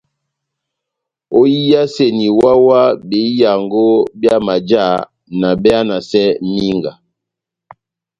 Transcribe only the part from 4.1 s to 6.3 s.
byá majá na behanasɛ